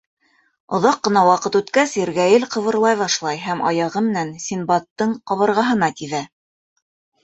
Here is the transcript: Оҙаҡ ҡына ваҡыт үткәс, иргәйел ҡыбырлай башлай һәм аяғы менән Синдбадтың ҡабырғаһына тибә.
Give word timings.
Оҙаҡ 0.77 0.95
ҡына 1.07 1.23
ваҡыт 1.27 1.57
үткәс, 1.59 1.93
иргәйел 2.05 2.49
ҡыбырлай 2.57 2.99
башлай 3.05 3.45
һәм 3.45 3.65
аяғы 3.75 4.05
менән 4.11 4.35
Синдбадтың 4.49 5.19
ҡабырғаһына 5.33 5.97
тибә. 6.03 6.29